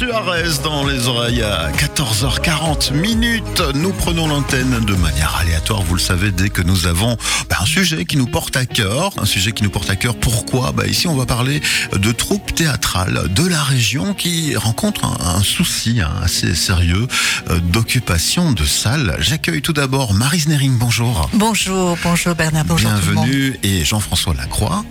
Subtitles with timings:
[0.00, 3.62] Suarez dans les oreilles à 14h40 minutes.
[3.74, 7.18] Nous prenons l'antenne de manière aléatoire, vous le savez, dès que nous avons
[7.50, 9.12] bah, un sujet qui nous porte à cœur.
[9.18, 10.14] Un sujet qui nous porte à cœur.
[10.16, 10.72] Pourquoi?
[10.72, 11.60] Bah, Ici, on va parler
[11.92, 17.06] de troupes théâtrales de la région qui rencontrent un, un souci hein, assez sérieux
[17.50, 19.16] euh, d'occupation de salles.
[19.18, 21.28] J'accueille tout d'abord Marie Znering, bonjour.
[21.34, 23.26] Bonjour, bonjour Bernard, bonjour tout le monde.
[23.26, 24.82] Bienvenue et Jean-François Lacroix.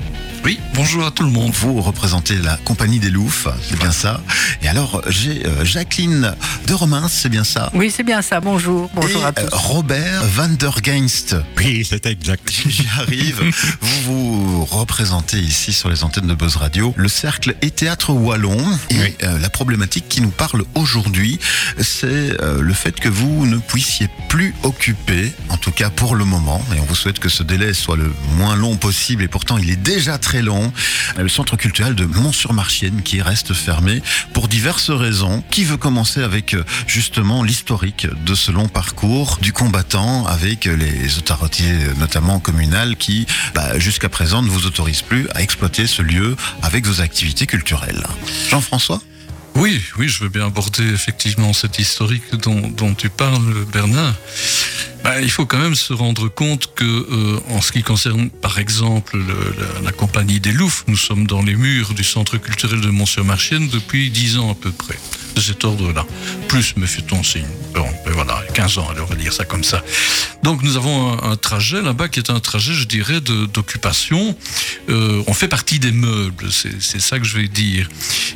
[0.45, 1.51] Oui, bonjour à tout le monde.
[1.53, 4.21] Vous représentez la compagnie des Loufs, c'est bien ça.
[4.61, 6.33] Et alors, j'ai euh, Jacqueline
[6.67, 7.69] de Romans, c'est bien ça.
[7.73, 9.43] Oui, c'est bien ça, bonjour, bonjour Et, à tous.
[9.45, 11.35] euh, Robert van der Geinst.
[11.57, 12.49] Oui, c'est exact.
[12.67, 13.41] J'y arrive.
[13.81, 18.57] vous vous représentez ici sur les antennes de Buzz Radio le cercle et théâtre wallon.
[18.89, 19.13] Et Oui.
[19.23, 21.39] euh, la problématique qui nous parle aujourd'hui,
[21.79, 26.63] c'est le fait que vous ne puissiez plus occuper, en tout cas pour le moment,
[26.75, 29.69] et on vous souhaite que ce délai soit le moins long possible, et pourtant il
[29.69, 30.71] est déjà très long,
[31.17, 34.01] le centre culturel de Mont-sur-Marchienne qui reste fermé
[34.33, 35.43] pour diverses raisons.
[35.51, 40.75] Qui veut commencer avec euh, justement l'historique de ce long parcours du combattant avec euh,
[40.75, 45.87] les autorités euh, notamment communales qui bah, jusqu'à présent ne vous autorisent plus à exploiter
[45.87, 48.05] ce lieu avec vos activités culturelles.
[48.49, 49.01] Jean-François?
[49.55, 54.13] Oui, oui, je veux bien aborder effectivement cette historique dont tu parles, Bernard.
[55.09, 58.59] Ben, il faut quand même se rendre compte que, euh, en ce qui concerne, par
[58.59, 62.89] exemple, le- la, compagnie des Loufs, nous sommes dans les murs du centre culturel de
[62.89, 64.99] Mont-sur-Marchienne depuis 10 ans à peu près,
[65.39, 66.05] de cet ordre-là.
[66.47, 67.45] Plus, me fait-on signe.
[67.73, 69.83] Bon, ben voilà, 15 ans, allez, on va dire ça comme ça.
[70.43, 74.35] Donc, nous avons un, trajet là-bas qui est un trajet, je dirais, d'occupation.
[74.89, 77.87] Euh, on fait partie des meubles, c'est ça que je vais dire.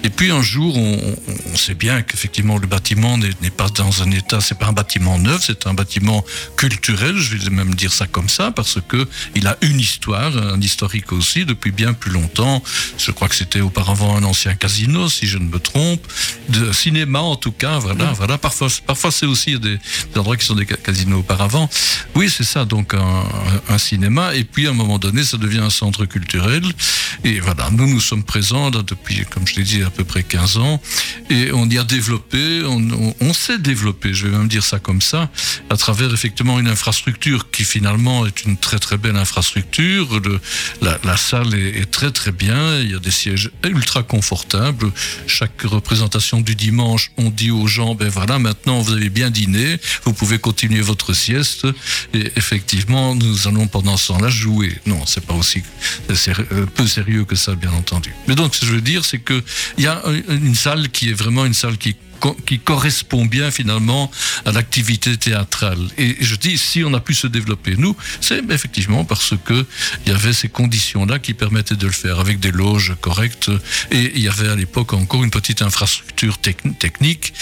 [0.03, 1.15] Et puis un jour, on,
[1.51, 5.17] on- sait bien qu'effectivement le bâtiment n'est pas dans un état, c'est pas un bâtiment
[5.17, 6.25] neuf, c'est un bâtiment
[6.57, 10.59] culturel, je vais même dire ça comme ça, parce que il a une histoire, un
[10.59, 12.61] historique aussi, depuis bien plus longtemps.
[12.97, 16.05] Je crois que c'était auparavant un ancien casino, si je ne me trompe,
[16.49, 18.37] de cinéma en tout cas, voilà, voilà.
[18.37, 21.67] Parfois, parfois c'est aussi des, des endroits qui sont des ca- casinos auparavant.
[22.15, 23.23] Oui, c'est ça, donc un,
[23.69, 26.63] un cinéma, et puis à un moment donné, ça devient un centre culturel.
[27.23, 30.21] Et voilà, nous, nous sommes présents là depuis, comme je l'ai dit, à peu près
[30.23, 30.79] 15 ans,
[31.31, 34.77] et on y a développé, on, on, on s'est développé, je vais même dire ça
[34.79, 35.29] comme ça,
[35.71, 40.19] à travers effectivement une infrastructure qui finalement est une très très belle infrastructure.
[40.19, 40.39] Le,
[40.81, 44.91] la, la salle est, est très très bien, il y a des sièges ultra confortables.
[45.27, 46.82] Chaque représentation du dimanche,
[47.17, 51.13] on dit aux gens, ben voilà, maintenant vous avez bien dîné, vous pouvez continuer votre
[51.13, 51.65] sieste,
[52.13, 54.77] et effectivement, nous allons pendant ce temps-là jouer.
[54.85, 55.61] Non, c'est pas aussi
[56.13, 58.13] c'est euh, peu sérieux que ça, bien entendu.
[58.27, 59.41] Mais donc, ce que je veux dire, c'est que
[59.77, 61.95] il y a un- une salle qui est vraiment une salle qui
[62.45, 64.11] qui correspond bien finalement
[64.45, 65.79] à l'activité théâtrale.
[65.97, 69.65] Et je dis, si on a pu se développer, nous, c'est effectivement parce que
[70.05, 73.51] il y avait ces conditions-là qui permettaient de le faire, avec des loges correctes.
[73.91, 77.33] Et il y avait à l'époque encore une petite infrastructure techni- technique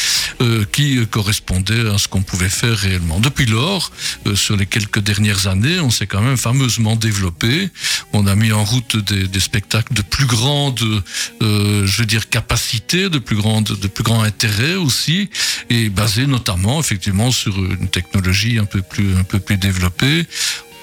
[0.42, 3.20] euh, qui correspondait à ce qu'on pouvait faire réellement.
[3.20, 3.92] Depuis lors,
[4.28, 7.70] euh, sur les quelques dernières années, on s'est quand même fameusement développé.
[8.14, 10.82] On a mis en route des, des spectacles de plus grande,
[11.42, 15.30] euh, je veux dire, capacité, de plus grande, de plus grand intérêt aussi,
[15.70, 20.26] et basé notamment effectivement sur une technologie un peu plus, un peu plus développée.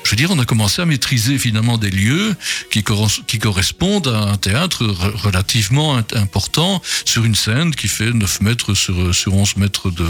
[0.09, 2.35] Je veux dire, on a commencé à maîtriser finalement des lieux
[2.71, 8.11] qui, corres- qui correspondent à un théâtre re- relativement important sur une scène qui fait
[8.11, 10.07] 9 mètres sur, sur 11 mètres de,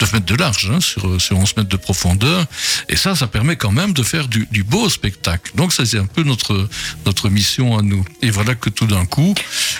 [0.00, 2.46] 9 mètres de large, hein, sur, sur 11 mètres de profondeur.
[2.88, 5.50] Et ça, ça permet quand même de faire du, beau spectacle.
[5.56, 6.68] Donc ça, c'est un peu notre,
[7.04, 8.04] notre mission à nous.
[8.22, 9.34] Et voilà que tout d'un coup,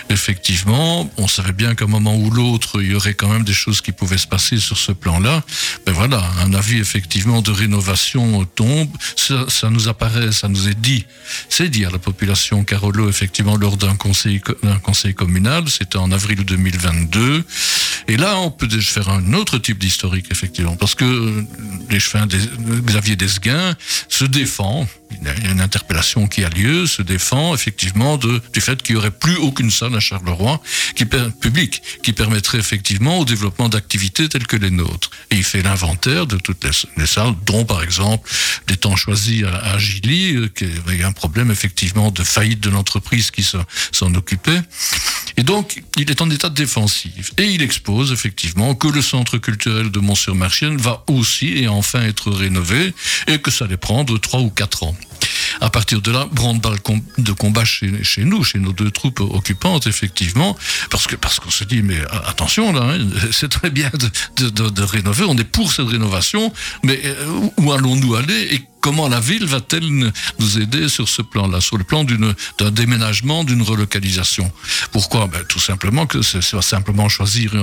[0.09, 3.53] effectivement, on savait bien qu'à un moment ou l'autre, il y aurait quand même des
[3.53, 5.43] choses qui pouvaient se passer sur ce plan-là.
[5.85, 8.89] Ben voilà, un avis effectivement de rénovation tombe.
[9.61, 11.05] Ça nous apparaît, ça nous est dit.
[11.47, 15.69] C'est dit à la population Carolo, effectivement, lors d'un conseil, co- d'un conseil communal.
[15.69, 17.43] C'était en avril 2022.
[18.11, 21.45] Et là, on peut faire un autre type d'historique, effectivement, parce que
[21.89, 22.37] l'échevin des-
[22.85, 23.73] Xavier Desguin
[24.09, 24.85] se défend,
[25.21, 28.99] il y a une interpellation qui a lieu, se défend effectivement du fait qu'il n'y
[28.99, 30.59] aurait plus aucune salle à Charleroi
[30.97, 35.09] qui, publique qui permettrait effectivement au développement d'activités telles que les nôtres.
[35.29, 38.29] Et il fait l'inventaire de toutes les, les salles, dont par exemple
[38.67, 42.69] des temps choisis à, à Gilly, euh, qui avait un problème effectivement de faillite de
[42.69, 43.57] l'entreprise qui se-
[43.93, 44.59] s'en occupait.
[45.41, 47.31] Et donc, il est en état défensif.
[47.39, 52.29] Et il expose effectivement que le centre culturel de Mont-sur-Marchienne va aussi et enfin être
[52.29, 52.93] rénové
[53.25, 54.95] et que ça allait prendre trois ou quatre ans.
[55.59, 57.89] À partir de là, branle-balle com- de combat chez,
[58.19, 60.55] nous, chez nos deux troupes occupantes, effectivement,
[60.91, 62.99] parce que qu'on se dit, mais attention là, hein,
[63.31, 63.89] c'est très bien
[64.37, 66.53] de, rénover, on est pour cette rénovation,
[66.83, 69.87] mais euh, où allons-nous aller comment la ville va-t-elle
[70.39, 74.51] nous aider sur ce plan-là, sur le plan d'un déménagement, d'une relocalisation?
[74.91, 75.27] Pourquoi?
[75.27, 77.53] Ben, Tout simplement que c'est simplement choisir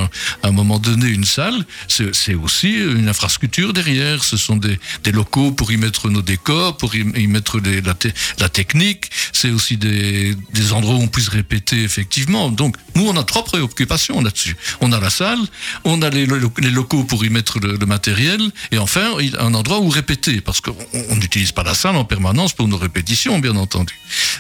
[0.43, 5.13] à un moment donné une salle, c'est aussi une infrastructure derrière, ce sont des, des,
[5.13, 7.95] locaux pour y mettre nos décors, pour y, mettre la,
[8.39, 12.51] la, technique, c'est aussi des, des endroits où on puisse répéter effectivement.
[12.51, 14.57] Donc nous, on a trois préoccupations là-dessus.
[14.81, 15.41] On a la salle,
[15.85, 19.81] on a les, les locaux pour y mettre le, le matériel, et enfin un endroit
[19.81, 23.57] où répéter, parce qu'on on n'utilise pas la salle en permanence pour nos répétitions, bien
[23.57, 23.95] entendu.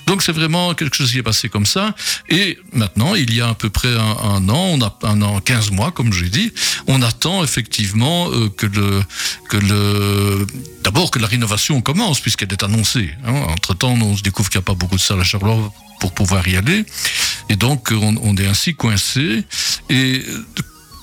[0.06, 1.94] Donc c'est vraiment quelque chose qui est passé comme ça.
[2.28, 5.70] Et maintenant, il y a à peu près un, an, on a un an, 15
[5.70, 6.52] mois, comme j'ai dit,
[6.86, 9.02] on attend effectivement euh, que le,
[9.48, 10.46] que le,
[10.82, 13.10] d'abord que la rénovation commence, puisqu'elle est annoncée.
[13.26, 13.34] Hein.
[13.48, 16.12] Entre temps, on se découvre qu'il n'y a pas beaucoup de salles à Charleroi pour
[16.12, 16.84] pouvoir y aller.
[17.48, 19.44] Et donc, on, on est ainsi coincé.
[19.90, 20.24] Et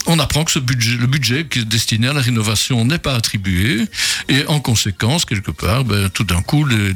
[0.05, 3.85] on apprend que le budget qui est destiné à la rénovation n'est pas attribué
[4.29, 6.95] et en conséquence, quelque part, ben, tout d'un coup, le,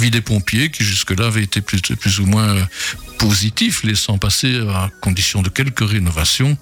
[0.00, 2.56] vie des pompiers, qui jusque-là avait été plus, ou moins
[3.18, 6.52] positif, laissant passer à condition de quelques rénovations,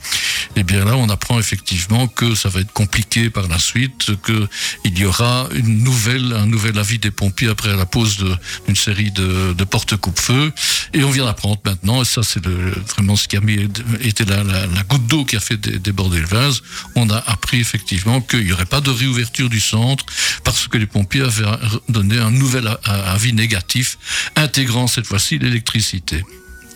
[0.56, 4.11] et eh bien là, on apprend effectivement que ça va être compliqué par la suite,
[4.23, 4.46] que
[4.84, 8.19] il y aura une nouvelle, un nouvel avis des pompiers après la pose
[8.66, 10.52] d'une série de, de portes coupe-feu.
[10.93, 15.06] Et on vient d'apprendre maintenant, et ça c'est vraiment ce qui a mis, la goutte
[15.06, 16.62] d'eau qui a fait déborder le vase.
[16.97, 20.05] On a appris effectivement qu'il n'y aurait pas de réouverture du centre
[20.45, 21.47] parce que les pompiers avaient
[21.89, 23.99] donné un nouvel avis négatif,
[24.37, 26.25] intégrant cette fois-ci l'électricité.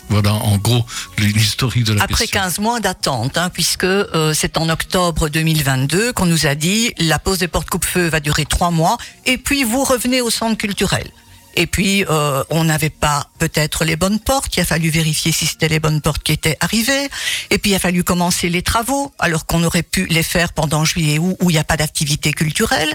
[0.09, 0.85] Voilà, en gros,
[1.17, 6.27] l'historique de la Après 15 mois d'attente, hein, puisque euh, c'est en octobre 2022 qu'on
[6.27, 9.83] nous a dit la pose des portes coupe-feu va durer trois mois, et puis vous
[9.83, 11.09] revenez au centre culturel.
[11.55, 14.55] Et puis, euh, on n'avait pas peut-être les bonnes portes.
[14.55, 17.09] Il a fallu vérifier si c'était les bonnes portes qui étaient arrivées.
[17.49, 20.85] Et puis, il a fallu commencer les travaux, alors qu'on aurait pu les faire pendant
[20.85, 22.93] juillet août, où il n'y a pas d'activité culturelle.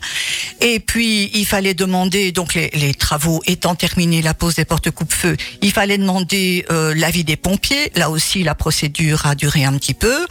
[0.61, 5.37] Et puis, il fallait demander, donc les, travaux étant terminés, la pose des portes coupe-feu,
[5.63, 7.91] il fallait demander euh, l'avis des pompiers.
[7.95, 10.27] Là aussi, la procédure a duré un petit peu.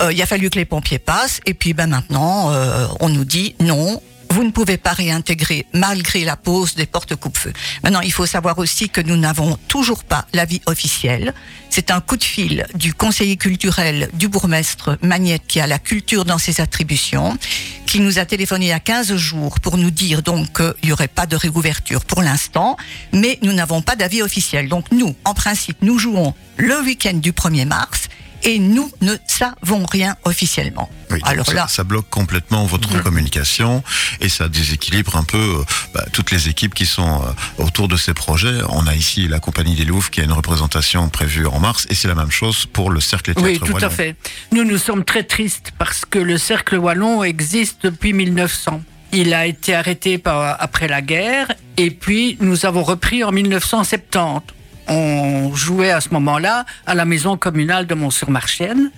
[0.00, 1.40] Euh, il a fallu que les pompiers passent.
[1.46, 4.00] Et puis, ben maintenant, euh, on nous dit non,
[4.32, 7.52] vous ne pouvez pas réintégrer malgré la pose des portes coupe-feu.
[7.84, 11.34] Maintenant, il faut savoir aussi que nous n'avons toujours pas l'avis officiel.
[11.68, 16.24] C'est un coup de fil du conseiller culturel du bourgmestre Magnette qui a la culture
[16.24, 17.36] dans ses attributions,
[17.84, 20.92] qui nous a téléphoné il y a 15 jours pour nous dire donc qu'il n'y
[20.92, 22.78] aurait pas de réouverture pour l'instant,
[23.12, 24.66] mais nous n'avons pas d'avis officiel.
[24.66, 28.08] Donc nous, en principe, nous jouons le week-end du 1er mars
[28.44, 30.90] et nous ne savons rien officiellement.
[31.24, 33.02] Alors ça, là, ça bloque complètement votre mm.
[33.02, 33.82] communication
[34.20, 37.96] et ça déséquilibre un peu euh, bah, toutes les équipes qui sont euh, autour de
[37.96, 38.58] ces projets.
[38.70, 41.94] On a ici la compagnie des Louvres qui a une représentation prévue en mars et
[41.94, 44.16] c'est la même chose pour le Cercle Théâtre Oui, tout à fait.
[44.52, 48.82] Nous, nous sommes très tristes parce que le Cercle Wallon existe depuis 1900.
[49.12, 54.61] Il a été arrêté par, après la guerre et puis nous avons repris en 1970
[54.88, 58.90] on jouait à ce moment-là à la maison communale de Mont-sur-Marchienne.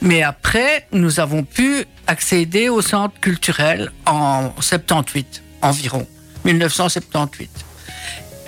[0.00, 6.06] Mais après, nous avons pu accéder au centre culturel en 78 environ,
[6.44, 7.50] 1978.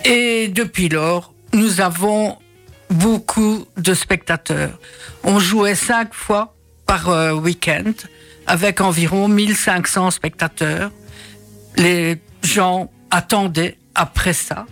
[0.04, 2.38] Et depuis lors, nous avons
[2.90, 4.78] beaucoup de spectateurs.
[5.22, 6.54] On jouait cinq fois
[6.86, 7.92] par euh, week-end
[8.46, 10.90] avec environ 1500 spectateurs.
[11.76, 14.66] Les gens attendaient après ça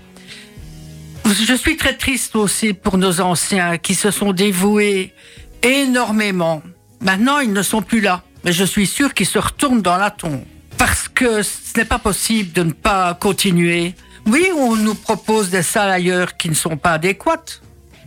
[1.33, 5.15] je suis très triste aussi pour nos anciens qui se sont dévoués
[5.63, 6.63] énormément.
[7.01, 8.23] Maintenant, ils ne sont plus là.
[8.45, 10.45] Mais je suis sûr qu'ils se retournent dans la tombe.
[10.79, 13.95] Parce que ce n'est pas possible de ne pas continuer.
[14.27, 17.63] Oui, on nous propose des salles ailleurs qui ne sont pas adéquates.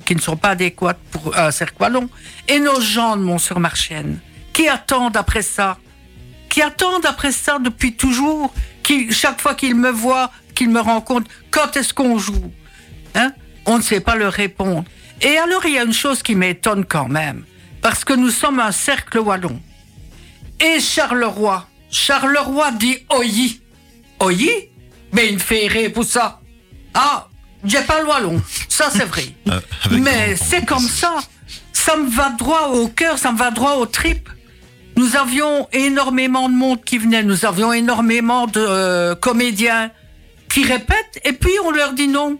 [0.05, 2.09] Qui ne sont pas adéquates pour un cercle wallon.
[2.47, 4.19] Et nos gens de Mont-sur-Marchienne,
[4.51, 5.77] qui attendent après ça?
[6.49, 8.53] Qui attendent après ça depuis toujours?
[8.83, 12.51] Qui, chaque fois qu'ils me voient, qu'ils me rencontrent, quand est-ce qu'on joue?
[13.15, 13.31] Hein?
[13.65, 14.85] On ne sait pas leur répondre.
[15.21, 17.43] Et alors, il y a une chose qui m'étonne quand même,
[17.81, 19.59] parce que nous sommes un cercle wallon.
[20.59, 23.61] Et Charleroi, Charleroi dit Oyi.
[24.19, 24.49] Oyi?
[25.13, 26.41] Mais une féerie pour ça.
[26.93, 27.27] Ah,
[27.63, 29.25] j'ai pas le wallon, ça c'est vrai.
[29.47, 29.59] Euh,
[29.91, 31.15] Mais c'est comme ça.
[31.71, 34.29] Ça me va droit au cœur, ça me va droit aux tripes.
[34.97, 39.91] Nous avions énormément de monde qui venait, nous avions énormément de euh, comédiens
[40.49, 42.39] qui répètent, et puis on leur dit non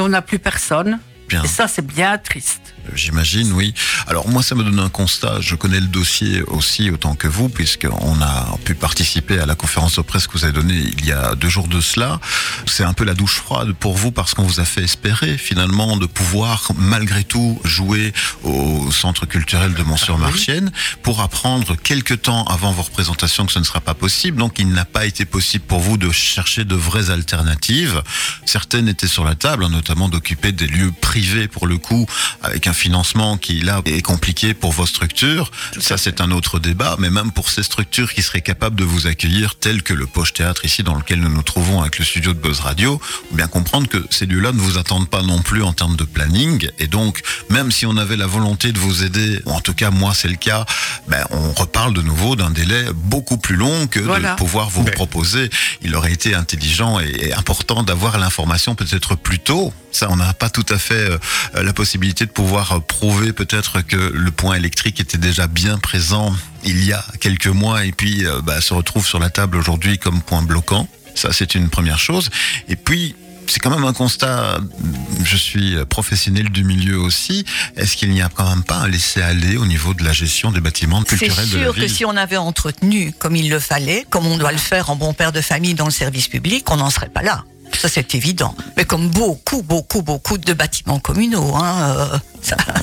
[0.00, 0.98] on n'a plus personne.
[1.44, 2.74] Et ça, c'est bien triste.
[2.94, 3.74] J'imagine, oui.
[4.06, 5.40] Alors moi, ça me donne un constat.
[5.40, 9.96] Je connais le dossier aussi autant que vous, puisqu'on a pu participer à la conférence
[9.96, 12.20] de presse que vous avez donnée il y a deux jours de cela.
[12.66, 15.96] C'est un peu la douche froide pour vous parce qu'on vous a fait espérer finalement
[15.96, 20.70] de pouvoir malgré tout jouer au centre culturel de Mont-sur-Marchienne
[21.02, 24.38] pour apprendre quelques temps avant vos représentations que ce ne sera pas possible.
[24.38, 28.02] Donc il n'a pas été possible pour vous de chercher de vraies alternatives.
[28.44, 32.06] Certaines étaient sur la table, hein, notamment d'occuper des lieux privés pour le coup,
[32.42, 35.50] avec un financement qui là est compliqué pour vos structures.
[35.80, 39.06] Ça c'est un autre débat, mais même pour ces structures qui seraient capables de vous
[39.06, 42.32] accueillir, telles que le Poche Théâtre ici dans lequel nous nous trouvons avec le studio
[42.32, 45.62] de Buzz Radio, ou bien comprendre que ces lieux-là ne vous attendent pas non plus
[45.62, 46.68] en termes de planning.
[46.78, 47.20] Et donc,
[47.50, 50.28] même si on avait la volonté de vous aider, ou en tout cas moi c'est
[50.28, 50.64] le cas,
[51.08, 55.50] ben, on reparle de nouveau d'un délai beaucoup plus long que de pouvoir vous proposer.
[55.82, 59.72] Il aurait été intelligent et important d'avoir l'information peut-être plus tôt.
[59.90, 61.18] Ça, on n'a pas tout à fait euh,
[61.54, 66.34] la possibilité de pouvoir prouver peut-être que le point électrique était déjà bien présent
[66.64, 69.98] il y a quelques mois et puis euh, bah, se retrouve sur la table aujourd'hui
[69.98, 70.88] comme point bloquant.
[71.14, 72.30] Ça, c'est une première chose.
[72.68, 73.16] Et puis,
[73.48, 74.60] c'est quand même un constat.
[75.24, 77.44] Je suis professionnel du milieu aussi.
[77.76, 80.60] Est-ce qu'il n'y a quand même pas un laisser-aller au niveau de la gestion des
[80.60, 83.58] bâtiments culturels de la ville C'est sûr que si on avait entretenu comme il le
[83.58, 86.70] fallait, comme on doit le faire en bon père de famille dans le service public,
[86.70, 87.44] on n'en serait pas là.
[87.74, 88.56] Ça, c'est évident.
[88.76, 91.54] Mais comme beaucoup, beaucoup, beaucoup de bâtiments communaux.
[91.56, 92.18] Hein, euh,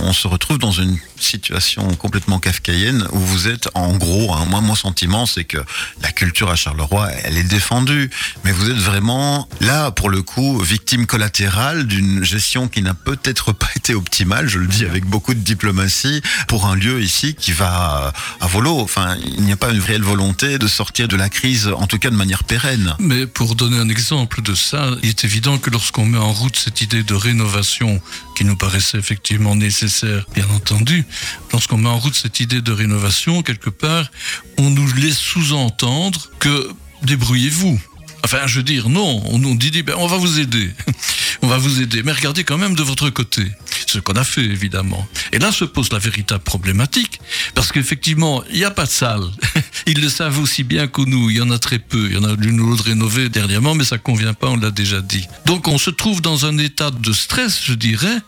[0.01, 4.59] On se retrouve dans une situation complètement kafkaïenne où vous êtes en gros, hein, moi
[4.59, 5.57] mon sentiment c'est que
[6.01, 8.09] la culture à Charleroi elle est défendue,
[8.43, 13.53] mais vous êtes vraiment là pour le coup victime collatérale d'une gestion qui n'a peut-être
[13.53, 17.51] pas été optimale, je le dis avec beaucoup de diplomatie, pour un lieu ici qui
[17.51, 18.79] va à volo.
[18.79, 21.99] Enfin, il n'y a pas une réelle volonté de sortir de la crise, en tout
[21.99, 22.95] cas de manière pérenne.
[22.99, 26.55] Mais pour donner un exemple de ça, il est évident que lorsqu'on met en route
[26.55, 28.01] cette idée de rénovation
[28.35, 31.05] qui nous paraissait effectivement nécessaire, bien entendu,
[31.51, 34.11] lorsqu'on met en route cette idée de rénovation, quelque part,
[34.57, 36.69] on nous laisse sous-entendre que
[37.03, 37.79] débrouillez-vous.
[38.25, 40.71] Enfin, je veux dire, non, on nous dit, ben, on va vous aider.
[41.43, 43.43] on va vous aider, mais regardez quand même de votre côté.
[43.85, 45.07] Ce qu'on a fait, évidemment.
[45.31, 47.19] Et là se pose la véritable problématique,
[47.53, 49.29] parce qu'effectivement, il n'y a pas de salle.
[49.85, 52.07] Ils le savent aussi bien que nous, il y en a très peu.
[52.07, 54.71] Il y en a l'une ou l'autre rénovée dernièrement, mais ça convient pas, on l'a
[54.71, 55.27] déjà dit.
[55.45, 58.23] Donc on se trouve dans un état de stress, je dirais,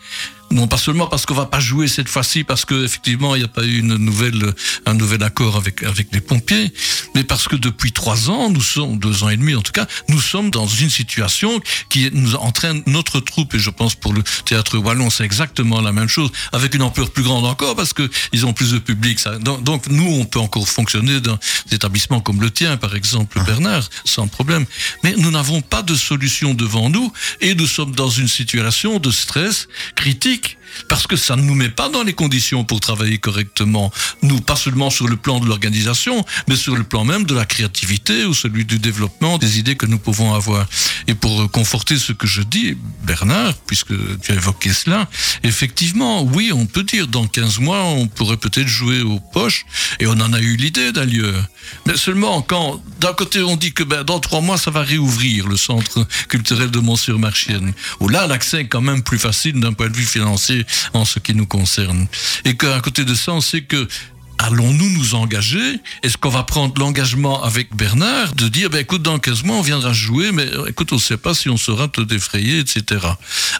[0.50, 3.44] non pas seulement parce qu'on va pas jouer cette fois-ci parce que effectivement il n'y
[3.44, 4.54] a pas eu une nouvelle
[4.86, 6.72] un nouvel accord avec avec les pompiers,
[7.18, 9.88] mais parce que depuis trois ans, nous sommes deux ans et demi en tout cas,
[10.08, 14.22] nous sommes dans une situation qui nous entraîne notre troupe et je pense pour le
[14.44, 18.08] théâtre wallon c'est exactement la même chose avec une ampleur plus grande encore parce que
[18.32, 19.18] ils ont plus de public.
[19.18, 19.36] Ça.
[19.38, 23.42] Donc, donc nous on peut encore fonctionner dans des établissements comme le tien par exemple
[23.44, 24.64] Bernard sans problème,
[25.02, 29.10] mais nous n'avons pas de solution devant nous et nous sommes dans une situation de
[29.10, 30.57] stress critique
[30.88, 33.90] parce que ça ne nous met pas dans les conditions pour travailler correctement.
[34.22, 37.44] Nous, pas seulement sur le plan de l'organisation, mais sur le plan même de la
[37.44, 40.66] créativité ou celui du développement des idées que nous pouvons avoir.
[41.06, 45.08] Et pour conforter ce que je dis, Bernard, puisque tu as évoqué cela,
[45.42, 49.64] effectivement, oui, on peut dire dans 15 mois, on pourrait peut-être jouer aux poches,
[50.00, 51.44] et on en a eu l'idée d'ailleurs.
[51.86, 55.46] Mais seulement quand, d'un côté, on dit que ben, dans trois mois, ça va réouvrir
[55.48, 59.88] le centre culturel de Mont-sur-Marchienne, où là, l'accès est quand même plus facile d'un point
[59.88, 62.06] de vue financier en ce qui nous concerne.
[62.44, 63.86] Et qu'à côté de ça, on sait que
[64.38, 65.80] allons-nous nous engager?
[66.02, 69.62] Est-ce qu'on va prendre l'engagement avec Bernard de dire, ben, écoute, dans 15 mois, on
[69.62, 73.06] viendra jouer, mais écoute, on ne sait pas si on saura te défrayer, etc.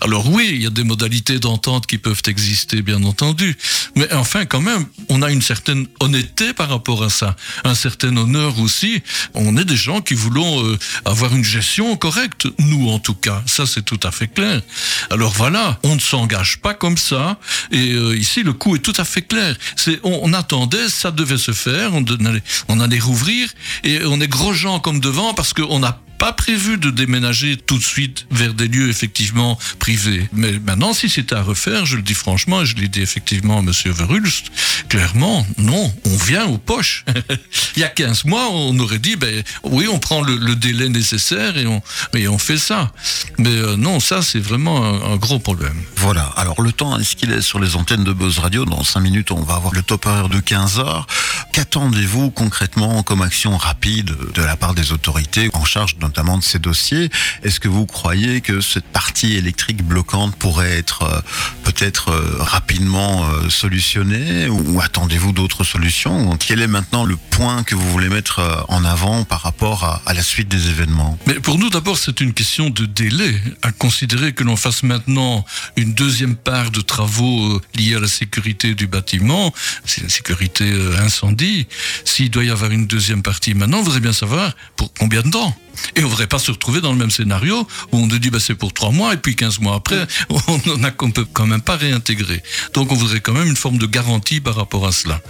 [0.01, 3.57] Alors oui, il y a des modalités d'entente qui peuvent exister, bien entendu.
[3.97, 7.37] Mais enfin, quand même, on a une certaine honnêteté par rapport à ça.
[7.65, 9.03] Un certain honneur aussi.
[9.35, 13.43] On est des gens qui voulons euh, avoir une gestion correcte, nous en tout cas.
[13.47, 14.63] Ça, c'est tout à fait clair.
[15.11, 17.39] Alors voilà, on ne s'engage pas comme ça.
[17.73, 19.57] Et euh, ici, le coup est tout à fait clair.
[19.77, 23.49] C'est, on attend ça devait se faire, on, allait, rouvrir,
[23.85, 27.79] et on est gros gens comme devant parce qu'on n'a pas prévu de déménager tout
[27.79, 30.29] de suite vers des lieux effectivement privés.
[30.33, 33.59] Mais maintenant, si c'était à refaire, je le dis franchement, et je l'ai dit effectivement
[33.59, 34.51] à Monsieur Verhulst,
[34.89, 37.05] clairement, non, on vient aux poches.
[37.77, 41.57] Il y a 15 mois, on aurait dit, ben oui, on prend le, délai nécessaire
[41.57, 41.81] et on,
[42.15, 42.93] et on fait ça.
[43.39, 45.77] Mais euh, non, ça, c'est vraiment un, gros problème.
[45.97, 46.25] Voilà.
[46.37, 48.65] Alors, le temps, est-ce qu'il est sur les antennes de Buzz Radio?
[48.65, 51.07] Dans 5 minutes, on va avoir le top horaire de 15 heures.
[51.53, 56.59] qu'attendez-vous concrètement comme action rapide de la part des autorités en charge notamment de ces
[56.59, 57.11] dossiers.
[57.43, 61.21] Est-ce que vous croyez que cette partie électrique bloquante pourrait être euh,
[61.65, 67.75] peut-être euh, rapidement euh, solutionnée ou attendez-vous d'autres solutions Quel est maintenant le point que
[67.75, 71.19] vous voulez mettre en avant par rapport à, la suite des événements?
[71.27, 73.35] Mais pour nous d'abord c'est une question de délai.
[73.63, 75.45] À considérer que l'on fasse maintenant
[75.77, 79.53] une deuxième part de travaux liés à la sécurité du bâtiment,
[79.85, 80.65] c'est une sécurité
[81.01, 81.67] incendie.
[82.05, 85.31] S'il doit y avoir une deuxième partie maintenant, on voudrait bien savoir pour combien de
[85.31, 85.55] temps
[85.97, 88.31] et on ne voudrait pas se retrouver dans le même scénario où on nous dit
[88.31, 91.63] bah, c'est pour trois mois et puis 15 mois après, on ne peut quand même
[91.63, 92.43] pas réintégrer.
[92.75, 95.21] Donc on voudrait quand même une forme de garantie par rapport à cela.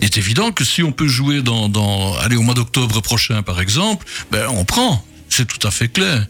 [0.00, 3.60] Il est évident que si on peut jouer dans, dans au mois d'octobre prochain par
[3.60, 5.04] exemple, ben on prend.
[5.28, 6.26] C'est tout à fait clair.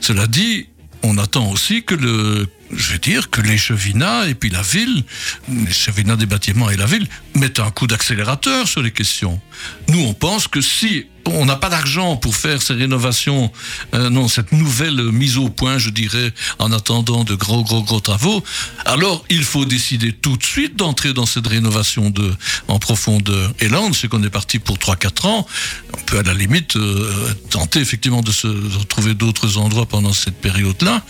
[0.00, 0.68] Cela dit,
[1.02, 5.04] on attend aussi que le, je veux dire, que les chevinats et puis la ville,
[5.48, 9.40] les chevinats des bâtiments et la ville, mettent un coup d'accélérateur sur les questions.
[9.88, 13.52] Nous, on pense que si on n'a pas d'argent pour faire ces rénovations,
[13.94, 18.00] euh, non, cette nouvelle mise au point, je dirais, en attendant de gros, gros, gros
[18.00, 18.42] travaux,
[18.84, 22.32] alors il faut décider tout de suite d'entrer dans cette rénovation de,
[22.68, 23.52] en profondeur.
[23.60, 25.46] Et là, on qu'on est parti pour 3-4 ans.
[25.92, 30.36] On peut à la limite euh, tenter effectivement de se retrouver d'autres endroits pendant cette
[30.36, 31.02] période-là,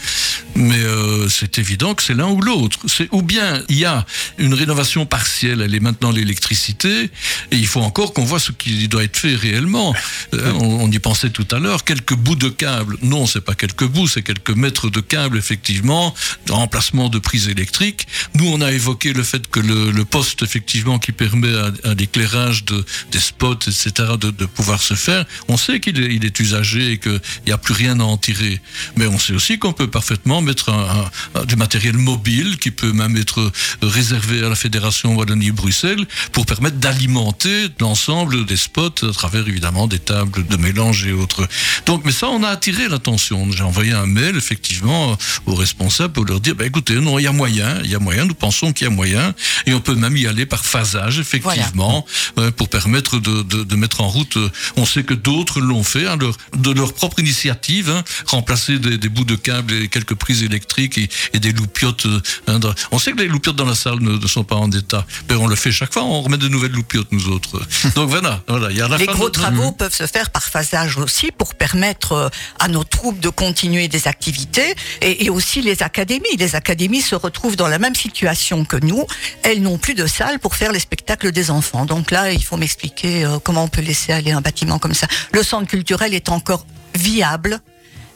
[0.54, 2.78] mais euh, c'est évident que c'est l'un ou l'autre.
[3.12, 4.06] Ou bien il y a
[4.38, 7.10] une rénovation partielle, elle est maintenant l'électricité,
[7.50, 9.94] et il faut encore qu'on voit ce qui doit être fait réellement.
[10.34, 12.96] Euh, on, y pensait tout à l'heure, quelques bouts de câbles.
[13.02, 16.14] Non, c'est pas quelques bouts, c'est quelques mètres de câbles, effectivement,
[16.48, 18.06] remplacement de prises électriques.
[18.34, 21.52] Nous, on a évoqué le fait que le, poste, effectivement, qui permet
[21.84, 26.24] à, l'éclairage de, des spots, etc., de, pouvoir se faire, on sait qu'il est, il
[26.24, 28.60] est usagé et qu'il n'y a plus rien à en tirer.
[28.96, 33.16] Mais on sait aussi qu'on peut parfaitement mettre un, du matériel mobile qui peut même
[33.16, 33.50] être
[33.82, 39.98] réservé à la Fédération Wallonie-Bruxelles pour permettre d'alimenter l'ensemble des spots à travers évidemment des
[39.98, 41.46] tables de mélange et autres.
[41.86, 43.50] Donc, mais ça, on a attiré l'attention.
[43.50, 45.16] J'ai envoyé un mail, effectivement,
[45.46, 47.98] aux responsables pour leur dire, bah, écoutez, non, il y a moyen, il y a
[47.98, 49.34] moyen, nous pensons qu'il y a moyen,
[49.66, 52.06] et on peut même y aller par phasage, effectivement,
[52.38, 54.36] euh, pour permettre de, de, de, mettre en route.
[54.36, 58.98] Euh, on sait que d'autres l'ont fait, hein, de leur propre initiative, hein, remplacer des,
[58.98, 62.06] des, bouts de câbles et quelques prises électriques et, et des loupiottes.
[62.06, 64.70] Euh, hein, on sait que les loupiottes dans la salle ne, ne sont pas en
[64.70, 67.60] état, mais on le fait chaque fois, on remet de nouvelles loupiottes, nous autres.
[67.94, 70.98] Donc voilà, voilà, il y a la les gros travaux peuvent se faire par phasage
[70.98, 75.82] aussi pour permettre euh, à nos troupes de continuer des activités et, et, aussi les
[75.82, 76.36] académies.
[76.38, 79.06] Les académies se retrouvent dans la même situation que nous.
[79.42, 81.86] Elles n'ont plus de salle pour faire les spectacles des enfants.
[81.86, 85.06] Donc là, il faut m'expliquer euh, comment on peut laisser aller un bâtiment comme ça.
[85.32, 87.60] Le centre culturel est encore viable.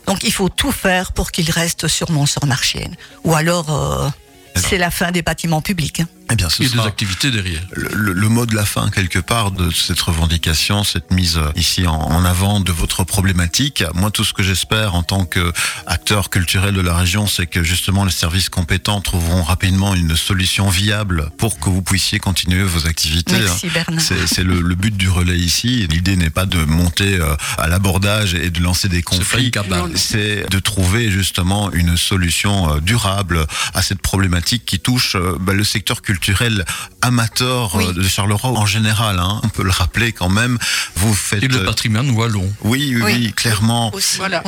[0.06, 2.96] Donc il faut tout faire pour qu'il reste sur Mont-sur-Marchienne.
[3.24, 4.08] Ou alors, euh,
[4.56, 6.02] c'est la fin des bâtiments publics.
[6.32, 6.34] Hein.
[6.34, 7.62] Eh bien, ce et des activités derrière.
[7.72, 11.86] Le, le, mot de la fin, quelque part, de cette revendication, cette mise euh, ici
[11.86, 13.84] en, en avant de votre problématique.
[13.94, 18.04] Moi, tout ce que j'espère en tant qu'acteur culturel de la région, c'est que justement
[18.04, 23.38] les services compétents trouveront rapidement une solution viable pour que vous puissiez continuer vos activités.
[23.38, 24.00] Merci, Bernard.
[24.00, 25.86] C'est le, le, but du relais ici.
[25.90, 29.50] L'idée n'est pas de monter euh, à l'abordage et de lancer des conflits.
[29.96, 35.64] C'est de trouver justement une solution euh, durable à cette problématique qui touche bah, le
[35.64, 36.64] secteur culturel culturel
[37.00, 39.18] amateur euh, de Charleroi en général.
[39.18, 40.56] Hein, on peut le rappeler quand même.
[40.94, 42.48] Vous faites et le euh, patrimoine wallon.
[42.62, 43.92] Oui, oui, oui clairement.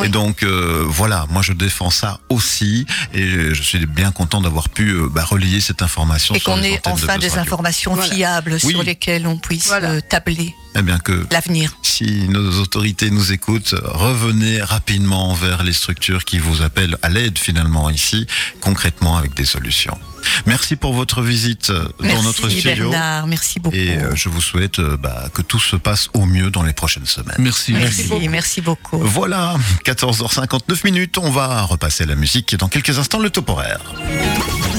[0.05, 4.69] Et donc euh, voilà, moi je défends ça aussi, et je suis bien content d'avoir
[4.69, 6.35] pu euh, bah, relayer cette information.
[6.35, 8.15] Et qu'on ait enfin des informations voilà.
[8.15, 8.71] fiables oui.
[8.71, 10.01] sur lesquelles on puisse voilà.
[10.01, 10.55] tabler.
[10.77, 11.77] Eh bien que l'avenir.
[11.83, 17.39] Si nos autorités nous écoutent, revenez rapidement vers les structures qui vous appellent à l'aide
[17.39, 18.27] finalement ici,
[18.61, 19.99] concrètement avec des solutions.
[20.47, 22.91] Merci pour votre visite merci dans notre studio.
[22.91, 23.77] Bernard, merci beaucoup.
[23.77, 26.73] Et euh, je vous souhaite euh, bah, que tout se passe au mieux dans les
[26.73, 27.37] prochaines semaines.
[27.39, 27.73] Merci.
[27.73, 28.99] Merci, merci, merci beaucoup.
[28.99, 31.19] Voilà, 14h59 minutes.
[31.19, 33.81] On va repasser la musique dans quelques instants le top horaire.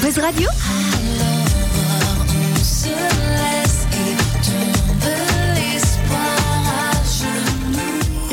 [0.01, 0.49] Buzz Radio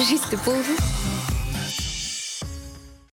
[0.08, 1.01] Juste pour vous.